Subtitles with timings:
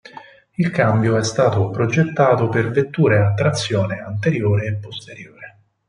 [0.55, 5.57] Il cambio è stato progettato per vetture a trazione anteriore e posteriore.